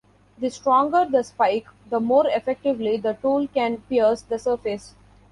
The 0.39 0.49
stronger 0.49 1.05
the 1.07 1.21
spike, 1.23 1.67
the 1.91 1.99
more 1.99 2.25
effectively 2.25 2.97
the 2.97 3.13
tool 3.13 3.47
can 3.49 3.77
pierce 3.87 4.23
the 4.23 4.39
surface. 4.39 4.95